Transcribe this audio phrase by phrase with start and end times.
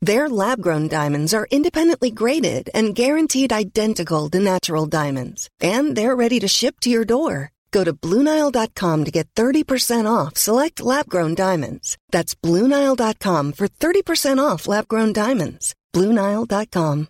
[0.00, 6.14] Their lab grown diamonds are independently graded and guaranteed identical to natural diamonds, and they're
[6.14, 7.50] ready to ship to your door.
[7.72, 11.98] Go to BlueNile.com to get 30% off select lab grown diamonds.
[12.10, 15.74] That's BlueNile.com for 30% off lab grown diamonds.
[15.92, 17.08] BlueNile.com.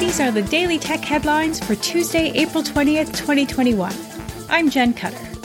[0.00, 3.92] These are the Daily Tech headlines for Tuesday, April 20th, 2021.
[4.48, 5.35] I'm Jen Cutter.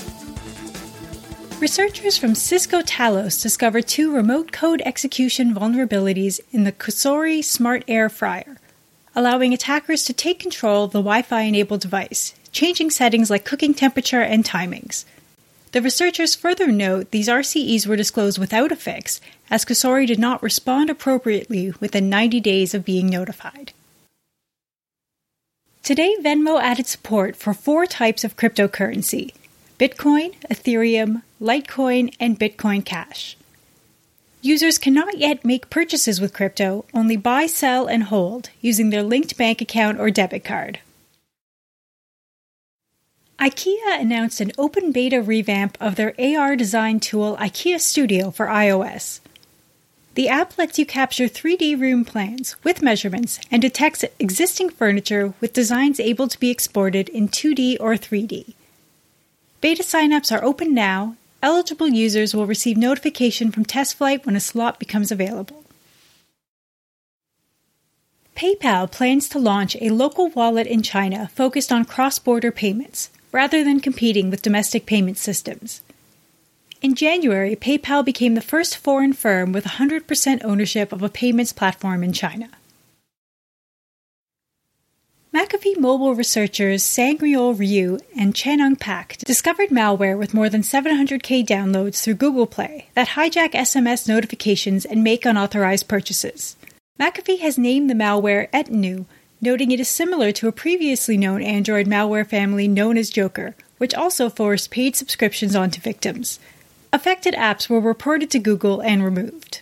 [1.61, 8.09] Researchers from Cisco Talos discovered two remote code execution vulnerabilities in the Cosori Smart Air
[8.09, 8.57] Fryer,
[9.15, 13.75] allowing attackers to take control of the Wi Fi enabled device, changing settings like cooking
[13.75, 15.05] temperature and timings.
[15.71, 20.41] The researchers further note these RCEs were disclosed without a fix, as Cosori did not
[20.41, 23.71] respond appropriately within 90 days of being notified.
[25.83, 29.35] Today, Venmo added support for four types of cryptocurrency
[29.77, 33.35] Bitcoin, Ethereum, Litecoin, and Bitcoin Cash.
[34.43, 39.37] Users cannot yet make purchases with crypto, only buy, sell, and hold using their linked
[39.37, 40.79] bank account or debit card.
[43.39, 49.19] IKEA announced an open beta revamp of their AR design tool IKEA Studio for iOS.
[50.13, 55.53] The app lets you capture 3D room plans with measurements and detects existing furniture with
[55.53, 58.53] designs able to be exported in 2D or 3D.
[59.59, 61.15] Beta signups are open now.
[61.43, 65.63] Eligible users will receive notification from TestFlight when a slot becomes available.
[68.35, 73.63] PayPal plans to launch a local wallet in China focused on cross border payments, rather
[73.63, 75.81] than competing with domestic payment systems.
[76.81, 82.03] In January, PayPal became the first foreign firm with 100% ownership of a payments platform
[82.03, 82.49] in China.
[85.33, 92.03] McAfee mobile researchers Sangryol Ryu and Chanung Pak discovered malware with more than 700k downloads
[92.03, 96.57] through Google Play that hijack SMS notifications and make unauthorized purchases.
[96.99, 99.05] McAfee has named the malware Etinu,
[99.39, 103.93] noting it is similar to a previously known Android malware family known as Joker, which
[103.93, 106.41] also forced paid subscriptions onto victims.
[106.91, 109.61] Affected apps were reported to Google and removed.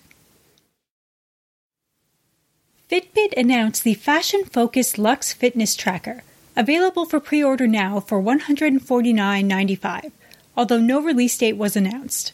[2.89, 6.23] Fitbit announced the fashion focused Luxe Fitness Tracker,
[6.55, 10.11] available for pre order now for $149.95,
[10.57, 12.31] although no release date was announced.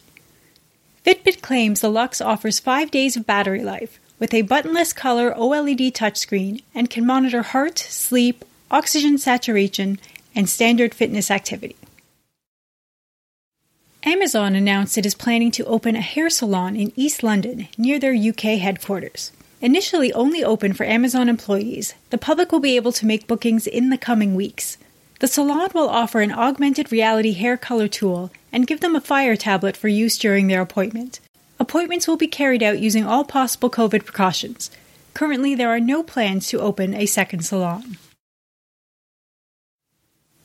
[1.04, 5.92] Fitbit claims the Luxe offers five days of battery life with a buttonless color OLED
[5.92, 9.98] touchscreen and can monitor heart, sleep, oxygen saturation,
[10.34, 11.76] and standard fitness activity.
[14.04, 18.14] Amazon announced it is planning to open a hair salon in East London near their
[18.14, 19.32] UK headquarters.
[19.60, 23.88] Initially only open for Amazon employees, the public will be able to make bookings in
[23.88, 24.76] the coming weeks.
[25.20, 29.34] The salon will offer an augmented reality hair color tool and give them a fire
[29.34, 31.20] tablet for use during their appointment.
[31.58, 34.70] Appointments will be carried out using all possible COVID precautions.
[35.14, 37.96] Currently, there are no plans to open a second salon.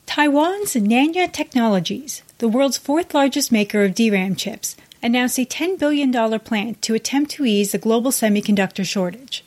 [0.05, 6.11] Taiwan's Nanya Technologies, the world's fourth largest maker of DRAM chips, announced a $10 billion
[6.39, 9.43] plant to attempt to ease the global semiconductor shortage.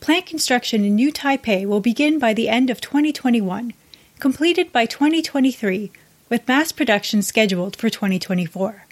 [0.00, 3.72] Plant construction in New Taipei will begin by the end of 2021,
[4.18, 5.90] completed by 2023,
[6.28, 8.86] with mass production scheduled for 2024.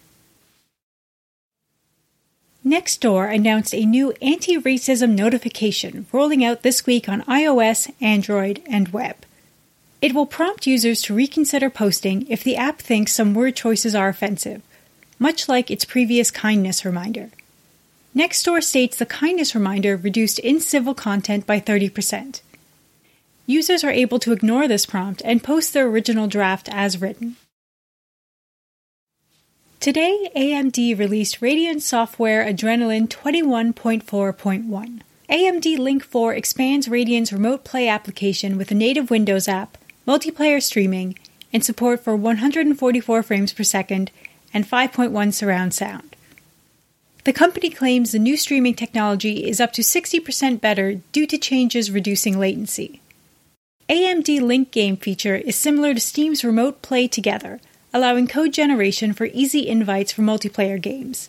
[2.65, 8.89] Nextdoor announced a new anti racism notification rolling out this week on iOS, Android, and
[8.89, 9.17] web.
[10.01, 14.09] It will prompt users to reconsider posting if the app thinks some word choices are
[14.09, 14.63] offensive,
[15.19, 17.31] much like its previous kindness reminder.
[18.15, 22.41] Nextdoor states the kindness reminder reduced incivil content by 30%.
[23.47, 27.37] Users are able to ignore this prompt and post their original draft as written.
[29.81, 38.57] Today, AMD released Radeon Software Adrenalin 21.4.1, AMD Link 4 expands Radeon's remote play application
[38.57, 39.77] with a native Windows app,
[40.07, 41.19] multiplayer streaming,
[41.53, 44.11] and support for 144 frames per second
[44.55, 46.15] and 5.1 surround sound.
[47.25, 51.91] The company claims the new streaming technology is up to 60% better due to changes
[51.91, 53.01] reducing latency.
[53.89, 57.61] AMD Link Game feature is similar to Steam's Remote Play Together,
[57.93, 61.29] allowing code generation for easy invites for multiplayer games.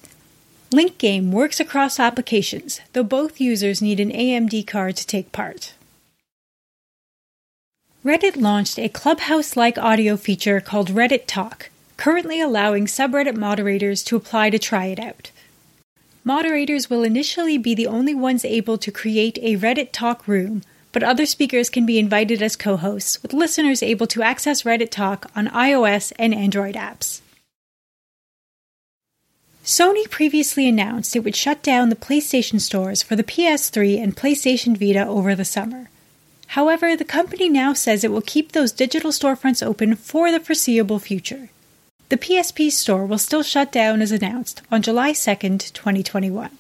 [0.72, 5.74] Link Game works across applications, though both users need an AMD card to take part.
[8.04, 14.16] Reddit launched a Clubhouse like audio feature called Reddit Talk, currently allowing subreddit moderators to
[14.16, 15.32] apply to try it out.
[16.24, 21.04] Moderators will initially be the only ones able to create a Reddit Talk room, but
[21.04, 25.30] other speakers can be invited as co hosts, with listeners able to access Reddit Talk
[25.36, 27.22] on iOS and Android apps.
[29.64, 34.78] Sony previously announced it would shut down the PlayStation stores for the PS3 and PlayStation
[34.78, 35.90] Vita over the summer.
[36.50, 41.00] However, the company now says it will keep those digital storefronts open for the foreseeable
[41.00, 41.50] future.
[42.10, 46.52] The PSP store will still shut down as announced on July 2nd, 2021.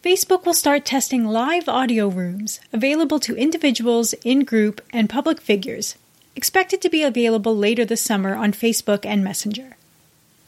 [0.00, 5.96] Facebook will start testing live audio rooms available to individuals, in group, and public figures,
[6.36, 9.76] expected to be available later this summer on Facebook and Messenger.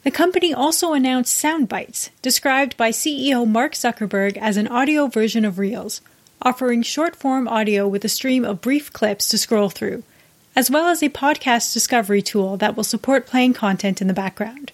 [0.05, 5.59] The company also announced Soundbites, described by CEO Mark Zuckerberg as an audio version of
[5.59, 6.01] Reels,
[6.41, 10.05] offering short form audio with a stream of brief clips to scroll through,
[10.55, 14.73] as well as a podcast discovery tool that will support playing content in the background.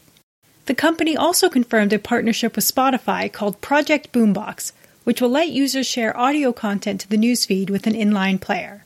[0.66, 4.72] The company also confirmed a partnership with Spotify called Project Boombox,
[5.04, 8.84] which will let users share audio content to the newsfeed with an inline player.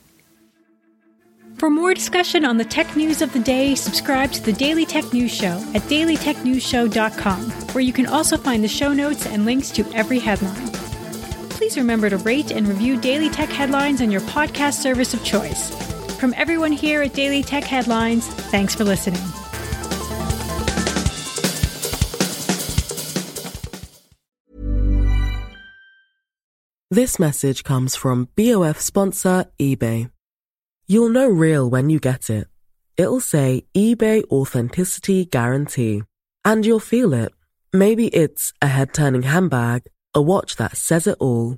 [1.57, 5.11] For more discussion on the tech news of the day, subscribe to the Daily Tech
[5.13, 7.41] News Show at dailytechnewsshow.com,
[7.73, 10.67] where you can also find the show notes and links to every headline.
[11.49, 15.90] Please remember to rate and review Daily Tech Headlines on your podcast service of choice.
[16.21, 19.19] From everyone here at Daily Tech Headlines, thanks for listening.
[26.91, 30.11] This message comes from BOF sponsor eBay.
[30.85, 32.47] You'll know real when you get it.
[32.97, 36.03] It'll say eBay Authenticity Guarantee.
[36.45, 37.33] And you'll feel it.
[37.73, 41.57] Maybe it's a head turning handbag, a watch that says it all,